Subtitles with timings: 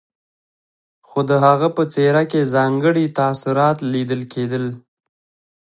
[1.07, 4.65] خو د هغه په څېره کې ځانګړي تاثرات ليدل کېدل.